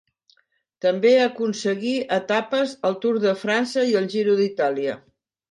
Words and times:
També 0.85 1.11
aconseguí 1.25 1.91
etapes 2.17 2.73
al 2.91 2.97
Tour 3.05 3.21
de 3.27 3.35
França 3.43 3.85
i 3.93 3.95
el 4.01 4.09
Giro 4.17 4.41
d'Itàlia. 4.43 4.99